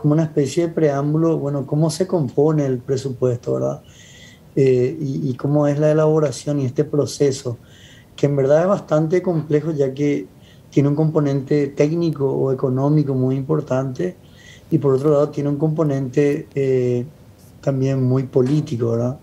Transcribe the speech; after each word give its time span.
como 0.00 0.14
una 0.14 0.24
especie 0.24 0.68
de 0.68 0.72
preámbulo, 0.72 1.38
bueno, 1.38 1.66
cómo 1.66 1.90
se 1.90 2.06
compone 2.06 2.64
el 2.64 2.78
presupuesto, 2.78 3.54
¿verdad? 3.54 3.82
Eh, 4.56 4.96
y, 5.00 5.34
cómo 5.34 5.66
es 5.68 5.78
la 5.78 5.92
elaboración 5.92 6.60
y 6.60 6.64
este 6.64 6.84
proceso, 6.84 7.58
que 8.16 8.26
en 8.26 8.34
verdad 8.34 8.62
es 8.62 8.66
bastante 8.66 9.22
complejo 9.22 9.70
ya 9.70 9.94
que 9.94 10.26
tiene 10.70 10.88
un 10.88 10.96
componente 10.96 11.68
técnico 11.68 12.30
o 12.32 12.52
económico 12.52 13.14
muy 13.14 13.36
importante 13.36 14.16
y 14.70 14.78
por 14.78 14.94
otro 14.94 15.10
lado 15.10 15.28
tiene 15.28 15.50
un 15.50 15.56
componente 15.56 16.48
eh, 16.54 17.06
también 17.60 18.02
muy 18.02 18.24
político, 18.24 18.90
¿verdad? 18.90 19.18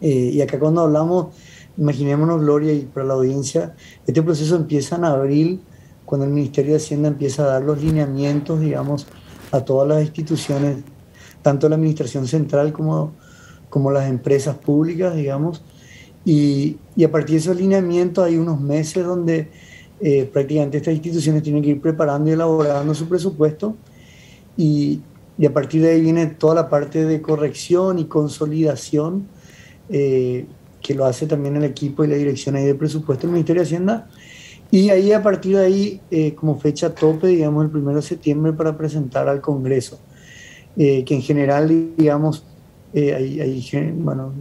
Eh, 0.00 0.30
y 0.34 0.40
acá 0.40 0.58
cuando 0.58 0.82
hablamos, 0.82 1.28
imaginémonos 1.76 2.40
Gloria 2.40 2.72
y 2.72 2.82
para 2.82 3.06
la 3.06 3.14
audiencia, 3.14 3.74
este 4.06 4.22
proceso 4.22 4.56
empieza 4.56 4.96
en 4.96 5.04
abril, 5.04 5.60
cuando 6.04 6.26
el 6.26 6.32
Ministerio 6.32 6.72
de 6.72 6.76
Hacienda 6.76 7.08
empieza 7.08 7.42
a 7.44 7.46
dar 7.46 7.62
los 7.62 7.82
lineamientos, 7.82 8.60
digamos, 8.60 9.06
a 9.52 9.60
todas 9.64 9.88
las 9.88 10.02
instituciones, 10.02 10.78
tanto 11.42 11.68
la 11.68 11.76
Administración 11.76 12.26
Central 12.26 12.72
como, 12.72 13.12
como 13.70 13.92
las 13.92 14.08
empresas 14.08 14.56
públicas, 14.56 15.14
digamos, 15.14 15.62
y, 16.24 16.78
y 16.96 17.04
a 17.04 17.10
partir 17.10 17.34
de 17.34 17.40
esos 17.40 17.56
lineamientos 17.56 18.24
hay 18.24 18.36
unos 18.36 18.60
meses 18.60 19.04
donde 19.04 19.48
eh, 20.00 20.28
prácticamente 20.32 20.78
estas 20.78 20.94
instituciones 20.94 21.42
tienen 21.42 21.62
que 21.62 21.70
ir 21.70 21.80
preparando 21.80 22.30
y 22.30 22.32
elaborando 22.32 22.94
su 22.94 23.08
presupuesto 23.08 23.76
y, 24.56 25.00
y, 25.38 25.46
a 25.46 25.52
partir 25.52 25.82
de 25.82 25.92
ahí 25.92 26.00
viene 26.00 26.26
toda 26.26 26.54
la 26.54 26.68
parte 26.68 27.04
de 27.04 27.22
corrección 27.22 27.98
y 27.98 28.06
consolidación 28.06 29.28
eh, 29.88 30.46
que 30.80 30.94
lo 30.94 31.04
hace 31.04 31.26
también 31.26 31.56
el 31.56 31.64
equipo 31.64 32.04
y 32.04 32.08
la 32.08 32.16
dirección 32.16 32.56
ahí 32.56 32.64
de 32.64 32.74
presupuesto 32.74 33.26
del 33.26 33.34
Ministerio 33.34 33.62
de 33.62 33.66
Hacienda. 33.66 34.08
Y 34.72 34.90
ahí 34.90 35.12
a 35.12 35.22
partir 35.22 35.56
de 35.56 35.64
ahí, 35.64 36.00
eh, 36.10 36.34
como 36.34 36.58
fecha 36.58 36.92
tope, 36.92 37.28
digamos, 37.28 37.64
el 37.64 37.76
1 37.76 37.94
de 37.94 38.02
septiembre 38.02 38.52
para 38.52 38.76
presentar 38.76 39.28
al 39.28 39.40
Congreso, 39.40 40.00
que 40.74 41.04
en 41.06 41.22
general, 41.22 41.92
digamos, 41.96 42.44
hay, 42.94 43.92
bueno, 43.94 44.32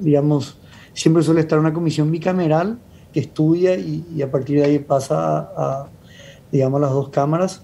digamos, 0.00 0.56
siempre 0.94 1.22
suele 1.22 1.40
estar 1.40 1.58
una 1.58 1.72
comisión 1.72 2.10
bicameral 2.10 2.78
que 3.12 3.20
estudia 3.20 3.76
y, 3.76 4.22
a 4.22 4.30
partir 4.30 4.58
de 4.60 4.66
ahí 4.66 4.78
pasa 4.78 5.38
a, 5.56 5.88
digamos, 6.52 6.80
las 6.80 6.90
dos 6.90 7.08
cámaras. 7.08 7.62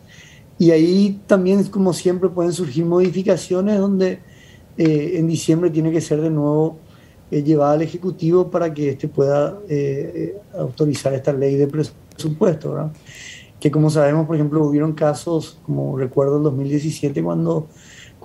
Y 0.58 0.70
ahí 0.70 1.20
también, 1.26 1.64
como 1.64 1.92
siempre, 1.92 2.28
pueden 2.28 2.52
surgir 2.52 2.84
modificaciones 2.84 3.78
donde 3.78 4.20
eh, 4.78 5.12
en 5.14 5.26
diciembre 5.26 5.70
tiene 5.70 5.92
que 5.92 6.00
ser 6.00 6.20
de 6.20 6.30
nuevo 6.30 6.78
eh, 7.30 7.42
llevada 7.42 7.72
al 7.72 7.82
Ejecutivo 7.82 8.50
para 8.50 8.72
que 8.72 8.90
éste 8.90 9.08
pueda 9.08 9.58
eh, 9.68 10.36
autorizar 10.58 11.14
esta 11.14 11.32
ley 11.32 11.56
de 11.56 11.66
presupuesto. 11.66 12.72
¿verdad? 12.72 12.92
Que 13.60 13.70
como 13.70 13.90
sabemos, 13.90 14.26
por 14.26 14.36
ejemplo, 14.36 14.64
hubieron 14.64 14.92
casos, 14.92 15.58
como 15.64 15.96
recuerdo 15.96 16.38
el 16.38 16.42
2017, 16.44 17.22
cuando 17.22 17.68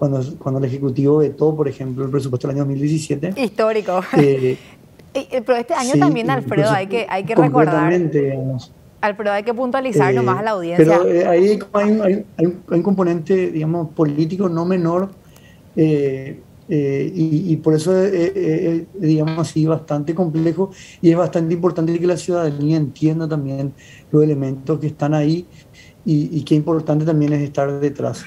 cuando, 0.02 0.20
cuando 0.40 0.58
el 0.58 0.66
Ejecutivo 0.66 1.18
vetó, 1.18 1.56
por 1.56 1.68
ejemplo, 1.68 2.04
el 2.04 2.10
presupuesto 2.10 2.48
del 2.48 2.56
año 2.56 2.66
2017. 2.66 3.34
Histórico. 3.40 4.02
Eh, 5.14 5.28
pero 5.46 5.58
este 5.58 5.74
año 5.74 6.00
también, 6.00 6.30
Alfredo, 6.30 6.72
hay 6.72 6.88
que, 6.88 7.06
hay 7.10 7.26
que 7.26 7.36
recordar. 7.36 7.94
Alfredo, 9.02 9.34
hay 9.34 9.44
que 9.44 9.54
puntualizar 9.54 10.14
nomás 10.14 10.40
a 10.40 10.42
la 10.42 10.52
audiencia. 10.52 10.86
Pero 10.86 11.06
eh, 11.06 11.28
ahí 11.28 11.60
hay, 11.74 12.56
un 12.70 12.82
componente, 12.82 13.52
digamos, 13.52 13.90
político 13.90 14.48
no 14.48 14.64
menor. 14.64 15.10
Eh, 15.76 16.40
y, 16.74 17.56
por 17.58 17.74
eso 17.74 18.02
es, 18.02 18.84
digamos 18.94 19.40
así, 19.40 19.66
bastante 19.66 20.16
complejo 20.16 20.72
y 21.02 21.12
es 21.12 21.18
bastante 21.18 21.54
importante 21.54 22.00
que 22.00 22.08
la 22.08 22.16
ciudadanía 22.16 22.78
entienda 22.78 23.28
también 23.28 23.74
los 24.12 24.24
elementos 24.24 24.80
que 24.80 24.88
están 24.88 25.14
ahí 25.14 25.46
y, 26.06 26.38
y 26.38 26.44
qué 26.44 26.56
importante 26.56 27.04
también 27.04 27.34
es 27.34 27.42
estar 27.42 27.80
detrás 27.80 28.24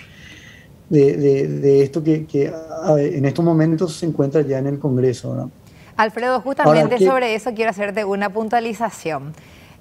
de, 0.89 1.49
de, 1.49 1.83
esto 1.83 2.03
que, 2.03 2.27
que, 2.27 2.53
en 2.99 3.25
estos 3.25 3.45
momentos 3.45 3.97
se 3.97 4.07
encuentra 4.07 4.43
ya 4.43 4.59
en 4.59 4.67
el 4.67 4.79
Congreso. 4.79 5.35
¿no? 5.35 5.51
Alfredo, 5.97 6.41
justamente 6.41 6.99
sobre 6.99 7.35
eso 7.35 7.53
quiero 7.55 7.71
hacerte 7.71 8.05
una 8.05 8.31
puntualización. 8.33 9.33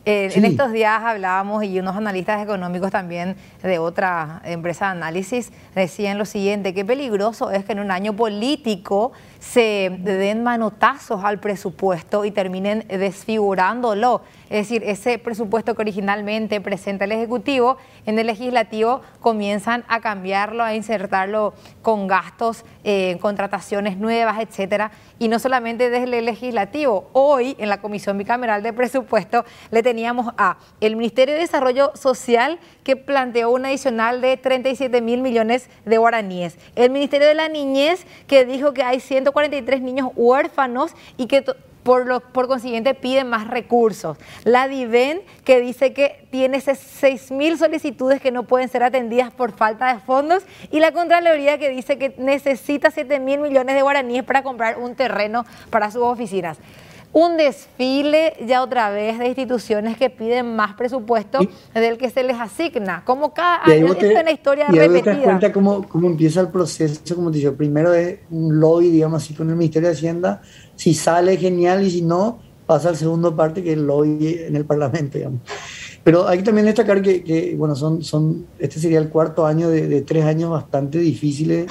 Eh, 0.05 0.31
en 0.35 0.43
estos 0.43 0.73
días 0.73 1.01
hablábamos 1.01 1.63
y 1.63 1.79
unos 1.79 1.95
analistas 1.95 2.43
económicos 2.43 2.91
también 2.91 3.37
de 3.61 3.79
otra 3.79 4.41
empresa 4.43 4.87
de 4.87 4.91
análisis 4.91 5.53
decían 5.75 6.17
lo 6.17 6.25
siguiente, 6.25 6.73
qué 6.73 6.83
peligroso 6.83 7.51
es 7.51 7.63
que 7.63 7.71
en 7.71 7.79
un 7.79 7.89
año 7.89 8.13
político 8.13 9.13
se 9.43 9.91
den 9.99 10.41
manotazos 10.41 11.23
al 11.23 11.39
presupuesto 11.39 12.23
y 12.23 12.31
terminen 12.31 12.85
desfigurándolo. 12.87 14.21
Es 14.49 14.69
decir, 14.69 14.83
ese 14.85 15.19
presupuesto 15.19 15.75
que 15.75 15.81
originalmente 15.81 16.61
presenta 16.61 17.05
el 17.05 17.11
Ejecutivo, 17.11 17.77
en 18.05 18.17
el 18.19 18.27
Legislativo 18.27 19.01
comienzan 19.19 19.83
a 19.87 19.99
cambiarlo, 19.99 20.63
a 20.63 20.75
insertarlo 20.75 21.53
con 21.81 22.07
gastos, 22.07 22.63
eh, 22.83 23.17
contrataciones 23.19 23.97
nuevas, 23.97 24.39
etcétera. 24.39 24.91
Y 25.19 25.27
no 25.27 25.39
solamente 25.39 25.89
desde 25.89 26.19
el 26.19 26.25
Legislativo. 26.25 27.09
Hoy, 27.13 27.55
en 27.59 27.67
la 27.67 27.81
Comisión 27.81 28.17
Bicameral 28.17 28.63
de 28.63 28.71
Presupuesto, 28.73 29.43
le 29.71 29.83
teníamos 29.83 30.33
a 30.37 30.57
el 30.79 30.95
Ministerio 30.95 31.33
de 31.33 31.41
Desarrollo 31.41 31.91
Social 31.95 32.59
que 32.83 32.95
planteó 32.95 33.49
un 33.49 33.65
adicional 33.65 34.21
de 34.21 34.37
37 34.37 35.01
mil 35.01 35.21
millones 35.21 35.69
de 35.83 35.97
guaraníes. 35.97 36.57
El 36.75 36.91
Ministerio 36.91 37.27
de 37.27 37.33
la 37.33 37.49
Niñez 37.49 38.05
que 38.27 38.45
dijo 38.45 38.73
que 38.73 38.83
hay 38.83 38.99
143 39.33 39.81
niños 39.81 40.09
huérfanos 40.15 40.91
y 41.17 41.27
que 41.27 41.43
por, 41.83 42.05
lo, 42.05 42.21
por 42.21 42.47
consiguiente 42.47 42.93
piden 42.93 43.27
más 43.29 43.47
recursos. 43.47 44.17
La 44.45 44.67
DIVEN 44.67 45.21
que 45.43 45.59
dice 45.59 45.93
que 45.93 46.25
tiene 46.31 46.61
6 46.61 47.31
mil 47.31 47.57
solicitudes 47.57 48.21
que 48.21 48.31
no 48.31 48.43
pueden 48.43 48.69
ser 48.69 48.83
atendidas 48.83 49.31
por 49.31 49.51
falta 49.51 49.93
de 49.93 49.99
fondos 49.99 50.43
y 50.71 50.79
la 50.79 50.91
Contraloría 50.93 51.57
que 51.57 51.69
dice 51.69 51.97
que 51.97 52.15
necesita 52.17 52.89
7 52.89 53.19
mil 53.19 53.41
millones 53.41 53.75
de 53.75 53.81
guaraníes 53.81 54.23
para 54.23 54.43
comprar 54.43 54.77
un 54.77 54.95
terreno 54.95 55.45
para 55.69 55.91
sus 55.91 56.03
oficinas 56.03 56.57
un 57.13 57.37
desfile 57.37 58.33
ya 58.45 58.63
otra 58.63 58.89
vez 58.89 59.19
de 59.19 59.27
instituciones 59.27 59.97
que 59.97 60.09
piden 60.09 60.55
más 60.55 60.73
presupuesto 60.73 61.39
del 61.73 61.97
que 61.97 62.09
se 62.09 62.23
les 62.23 62.39
asigna. 62.39 63.03
Como 63.05 63.33
cada 63.33 63.63
año, 63.63 63.93
es 63.93 64.19
una 64.19 64.31
historia 64.31 64.65
y 64.71 64.75
repetida. 64.75 65.03
te 65.03 65.09
das 65.11 65.23
cuenta 65.23 65.53
cómo, 65.53 65.87
cómo, 65.87 66.07
empieza 66.07 66.41
el 66.41 66.49
proceso, 66.49 67.15
como 67.15 67.29
te 67.29 67.37
digo, 67.37 67.53
primero 67.53 67.93
es 67.93 68.19
un 68.31 68.59
lobby, 68.59 68.89
digamos 68.89 69.23
así, 69.23 69.35
con 69.35 69.47
el 69.49 69.55
Ministerio 69.55 69.89
de 69.89 69.95
Hacienda, 69.95 70.41
si 70.75 70.95
sale 70.95 71.37
genial 71.37 71.83
y 71.83 71.91
si 71.91 72.01
no, 72.01 72.39
pasa 72.65 72.89
al 72.89 72.97
segundo 72.97 73.35
parte 73.35 73.61
que 73.61 73.73
es 73.73 73.77
el 73.77 73.85
lobby 73.85 74.39
en 74.47 74.55
el 74.55 74.65
Parlamento, 74.65 75.19
digamos. 75.19 75.41
Pero 76.03 76.27
hay 76.27 76.39
que 76.39 76.43
también 76.43 76.65
destacar 76.65 77.01
que, 77.01 77.23
que 77.23 77.55
bueno, 77.55 77.75
son, 77.75 78.03
son, 78.03 78.47
este 78.57 78.79
sería 78.79 78.97
el 78.97 79.09
cuarto 79.09 79.45
año 79.45 79.69
de, 79.69 79.87
de 79.87 80.01
tres 80.01 80.25
años 80.25 80.49
bastante 80.49 80.97
difíciles. 80.97 81.67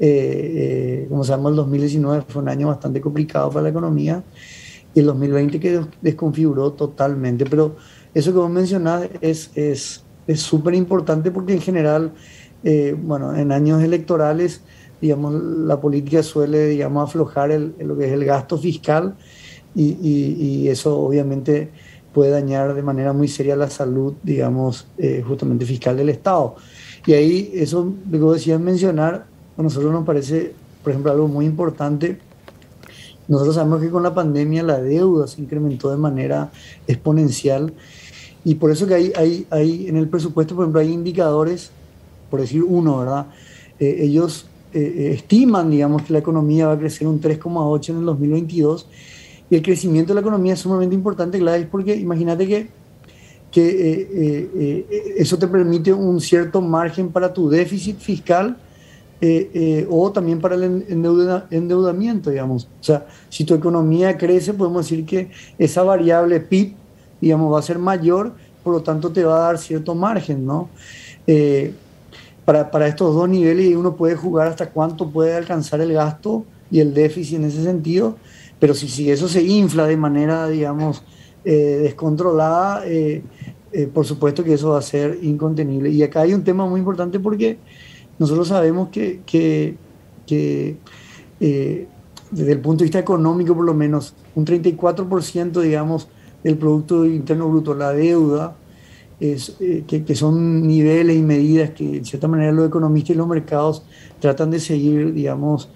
Eh, 0.00 1.04
eh, 1.04 1.06
como 1.08 1.22
sabemos, 1.22 1.50
el 1.50 1.56
2019 1.56 2.24
fue 2.26 2.42
un 2.42 2.48
año 2.48 2.66
bastante 2.66 3.00
complicado 3.00 3.48
para 3.50 3.62
la 3.62 3.68
economía 3.68 4.24
y 4.94 5.00
el 5.00 5.06
2020 5.06 5.60
que 5.60 5.80
desconfiguró 6.00 6.72
totalmente. 6.72 7.44
Pero 7.46 7.76
eso 8.14 8.32
que 8.32 8.38
vos 8.38 8.50
mencionás 8.50 9.08
es 9.20 9.50
súper 10.34 10.74
es, 10.74 10.78
importante 10.78 11.30
porque 11.30 11.54
en 11.54 11.60
general, 11.60 12.12
eh, 12.64 12.96
bueno, 12.98 13.34
en 13.34 13.52
años 13.52 13.82
electorales, 13.82 14.62
digamos, 15.00 15.34
la 15.34 15.80
política 15.80 16.22
suele, 16.22 16.66
digamos, 16.66 17.08
aflojar 17.08 17.50
el, 17.50 17.74
lo 17.78 17.96
que 17.96 18.06
es 18.06 18.12
el 18.12 18.24
gasto 18.24 18.56
fiscal 18.58 19.16
y, 19.74 19.96
y, 20.02 20.68
eso 20.68 20.98
obviamente 20.98 21.70
puede 22.12 22.30
dañar 22.30 22.74
de 22.74 22.82
manera 22.82 23.14
muy 23.14 23.26
seria 23.26 23.56
la 23.56 23.70
salud, 23.70 24.14
digamos, 24.22 24.86
eh, 24.98 25.24
justamente 25.26 25.64
fiscal 25.64 25.96
del 25.96 26.10
Estado. 26.10 26.56
Y 27.06 27.14
ahí 27.14 27.50
eso 27.54 27.92
que 28.10 28.18
vos 28.18 28.46
mencionar, 28.60 29.26
a 29.56 29.62
nosotros 29.62 29.90
nos 29.90 30.04
parece, 30.04 30.52
por 30.84 30.90
ejemplo, 30.90 31.10
algo 31.10 31.26
muy 31.26 31.46
importante 31.46 32.18
nosotros 33.28 33.54
sabemos 33.54 33.80
que 33.80 33.90
con 33.90 34.02
la 34.02 34.14
pandemia 34.14 34.62
la 34.62 34.80
deuda 34.80 35.26
se 35.26 35.40
incrementó 35.40 35.90
de 35.90 35.96
manera 35.96 36.50
exponencial 36.86 37.72
y 38.44 38.56
por 38.56 38.70
eso 38.70 38.86
que 38.86 38.94
hay, 38.94 39.12
hay, 39.16 39.46
hay 39.50 39.88
en 39.88 39.96
el 39.96 40.08
presupuesto, 40.08 40.54
por 40.54 40.64
ejemplo, 40.64 40.80
hay 40.80 40.92
indicadores, 40.92 41.70
por 42.30 42.40
decir 42.40 42.62
uno, 42.62 42.98
¿verdad? 42.98 43.26
Eh, 43.78 43.98
ellos 44.00 44.46
eh, 44.74 44.80
eh, 44.80 45.12
estiman, 45.14 45.70
digamos, 45.70 46.02
que 46.02 46.12
la 46.12 46.18
economía 46.18 46.66
va 46.66 46.72
a 46.72 46.78
crecer 46.78 47.06
un 47.06 47.20
3,8 47.20 47.90
en 47.90 47.98
el 47.98 48.04
2022 48.06 48.86
y 49.50 49.54
el 49.54 49.62
crecimiento 49.62 50.08
de 50.10 50.14
la 50.16 50.20
economía 50.22 50.54
es 50.54 50.60
sumamente 50.60 50.94
importante, 50.94 51.38
Gladys, 51.38 51.66
porque 51.70 51.94
imagínate 51.94 52.48
que, 52.48 52.68
que 53.50 55.14
eso 55.18 55.38
te 55.38 55.46
permite 55.46 55.92
un 55.92 56.20
cierto 56.20 56.62
margen 56.62 57.10
para 57.10 57.32
tu 57.32 57.50
déficit 57.50 57.98
fiscal 57.98 58.56
eh, 59.24 59.50
eh, 59.54 59.86
o 59.88 60.10
también 60.10 60.40
para 60.40 60.56
el 60.56 60.84
endeudamiento, 61.50 62.28
digamos. 62.30 62.64
O 62.80 62.82
sea, 62.82 63.06
si 63.28 63.44
tu 63.44 63.54
economía 63.54 64.18
crece, 64.18 64.52
podemos 64.52 64.84
decir 64.84 65.06
que 65.06 65.30
esa 65.58 65.84
variable 65.84 66.40
PIB, 66.40 66.74
digamos, 67.20 67.54
va 67.54 67.60
a 67.60 67.62
ser 67.62 67.78
mayor, 67.78 68.34
por 68.64 68.74
lo 68.74 68.82
tanto 68.82 69.12
te 69.12 69.22
va 69.22 69.36
a 69.36 69.40
dar 69.46 69.58
cierto 69.58 69.94
margen, 69.94 70.44
¿no? 70.44 70.70
Eh, 71.28 71.72
para, 72.44 72.68
para, 72.72 72.88
estos 72.88 73.14
dos 73.14 73.28
niveles 73.28 73.76
uno 73.76 73.94
puede 73.94 74.16
jugar 74.16 74.48
hasta 74.48 74.70
cuánto 74.70 75.08
puede 75.08 75.36
alcanzar 75.36 75.80
el 75.80 75.92
gasto 75.92 76.44
y 76.68 76.80
el 76.80 76.92
déficit 76.92 77.36
en 77.36 77.44
ese 77.44 77.62
sentido, 77.62 78.16
pero 78.58 78.74
si, 78.74 78.88
si 78.88 79.08
eso 79.08 79.28
se 79.28 79.44
infla 79.44 79.86
de 79.86 79.96
manera, 79.96 80.48
digamos, 80.48 81.04
descontrolada, 81.44 82.82
eh, 83.72 83.86
por 83.86 84.04
supuesto 84.04 84.44
que 84.44 84.54
eso 84.54 84.70
va 84.70 84.78
a 84.78 84.82
ser 84.82 85.18
incontenible. 85.22 85.90
Y 85.90 86.02
acá 86.02 86.22
hay 86.22 86.34
un 86.34 86.44
tema 86.44 86.66
muy 86.66 86.80
importante 86.80 87.18
porque 87.18 87.58
nosotros 88.18 88.48
sabemos 88.48 88.88
que, 88.88 89.20
que, 89.26 89.76
eh, 91.40 91.86
desde 92.30 92.52
el 92.52 92.60
punto 92.60 92.78
de 92.78 92.84
vista 92.84 92.98
económico, 92.98 93.54
por 93.54 93.64
lo 93.64 93.74
menos, 93.74 94.14
un 94.34 94.44
34%, 94.44 95.60
digamos, 95.60 96.08
del 96.42 96.56
Producto 96.56 97.04
Interno 97.04 97.48
Bruto, 97.48 97.74
la 97.74 97.92
deuda, 97.92 98.56
es, 99.20 99.56
eh, 99.60 99.84
que, 99.86 100.14
son 100.14 100.66
niveles 100.66 101.16
y 101.16 101.22
medidas 101.22 101.70
que, 101.70 102.00
de 102.00 102.04
cierta 102.04 102.28
manera, 102.28 102.52
los 102.52 102.68
economistas 102.68 103.14
y 103.14 103.18
los 103.18 103.28
mercados 103.28 103.84
tratan 104.20 104.50
de 104.50 104.60
seguir, 104.60 105.12
digamos, 105.12 105.68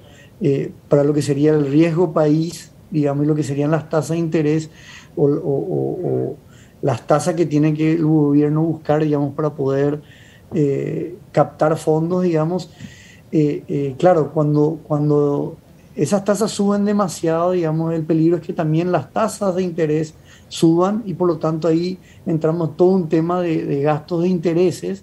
para 0.89 1.03
lo 1.03 1.15
que 1.15 1.23
sería 1.23 1.53
el 1.53 1.67
riesgo 1.67 2.13
país, 2.13 2.71
digamos, 2.91 3.25
y 3.25 3.29
lo 3.29 3.35
que 3.35 3.43
serían 3.43 3.71
las 3.71 3.89
tasas 3.89 4.11
de 4.11 4.19
interés 4.19 4.71
o 5.17 6.37
las 6.83 7.07
tasas 7.07 7.35
que 7.35 7.47
tiene 7.47 7.75
que 7.75 7.95
el 7.95 8.05
gobierno 8.05 8.63
buscar, 8.63 9.03
digamos, 9.03 9.35
para 9.35 9.55
poder 9.55 10.03
eh, 10.55 11.17
captar 11.33 11.77
fondos, 11.77 12.23
digamos. 12.23 12.71
Eh, 13.33 13.65
eh, 13.69 13.95
claro, 13.99 14.33
cuando, 14.33 14.79
cuando 14.83 15.57
esas 15.95 16.25
tasas 16.25 16.51
suben 16.51 16.85
demasiado, 16.85 17.53
digamos, 17.53 17.95
el 17.95 18.05
peligro 18.05 18.37
es 18.37 18.43
que 18.43 18.53
también 18.53 18.93
las 18.93 19.13
tasas 19.13 19.55
de 19.55 19.63
interés 19.63 20.15
suban 20.49 21.03
y 21.07 21.15
por 21.15 21.27
lo 21.27 21.39
tanto 21.39 21.67
ahí 21.67 21.99
entramos 22.25 22.77
todo 22.77 22.91
un 22.91 23.09
tema 23.09 23.41
de, 23.41 23.65
de 23.65 23.83
gastos 23.83 24.23
de 24.23 24.29
intereses 24.29 25.03